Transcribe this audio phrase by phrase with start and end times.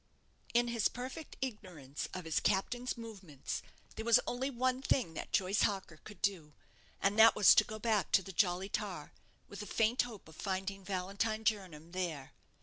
[0.55, 3.61] In his perfect ignorance of his captain's movements,
[3.95, 6.53] there was only one thing that Joyce Harker could do,
[6.99, 9.13] and that was to go back to the "Jolly Tar,"
[9.47, 12.31] with a faint hope of finding Valentine Jernam there.